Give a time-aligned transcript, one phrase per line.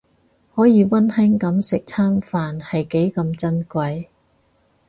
[0.55, 4.07] 可以溫馨噉食餐飯係幾咁珍貴